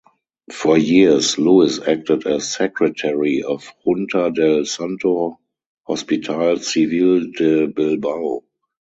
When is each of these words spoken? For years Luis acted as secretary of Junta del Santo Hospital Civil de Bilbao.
For 0.51 0.79
years 0.79 1.37
Luis 1.37 1.79
acted 1.79 2.25
as 2.25 2.51
secretary 2.51 3.43
of 3.43 3.71
Junta 3.85 4.31
del 4.33 4.65
Santo 4.65 5.39
Hospital 5.83 6.57
Civil 6.57 7.31
de 7.33 7.67
Bilbao. 7.67 8.41